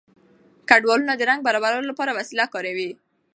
[0.69, 2.93] ګډونوالو د رنګ برابرولو لپاره وسیله وکاروله.